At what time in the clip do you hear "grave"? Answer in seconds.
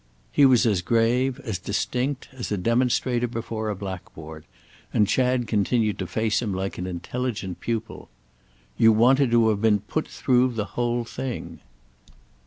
0.81-1.39